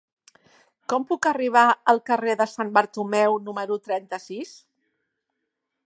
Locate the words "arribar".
1.31-1.63